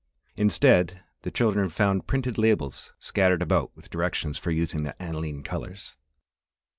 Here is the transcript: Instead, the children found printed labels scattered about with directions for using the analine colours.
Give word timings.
Instead, 0.35 1.03
the 1.21 1.29
children 1.29 1.69
found 1.69 2.07
printed 2.07 2.35
labels 2.39 2.91
scattered 2.97 3.43
about 3.43 3.69
with 3.75 3.91
directions 3.91 4.35
for 4.35 4.49
using 4.49 4.81
the 4.81 4.95
analine 4.99 5.45
colours. 5.45 5.95